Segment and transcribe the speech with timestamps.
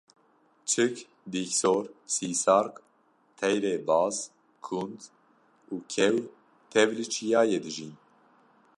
[0.69, 0.95] çik,
[1.31, 2.75] dîksor, sîsark,
[3.39, 4.15] teyrê baz,
[4.65, 5.01] kund
[5.73, 6.17] û kew
[6.73, 7.93] tev li çiyayê dijîn